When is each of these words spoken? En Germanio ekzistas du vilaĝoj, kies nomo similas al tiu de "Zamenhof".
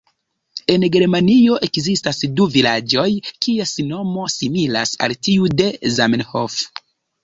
En 0.75 0.85
Germanio 0.95 1.57
ekzistas 1.67 2.23
du 2.41 2.49
vilaĝoj, 2.57 3.07
kies 3.45 3.77
nomo 3.93 4.27
similas 4.41 4.99
al 5.09 5.19
tiu 5.25 5.57
de 5.63 5.73
"Zamenhof". 6.03 6.63